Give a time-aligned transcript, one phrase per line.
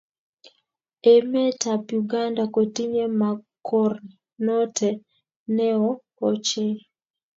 [1.13, 4.89] Emet ab Uganda kotinye mokornote
[5.55, 5.93] ne oo
[6.27, 6.75] ochei.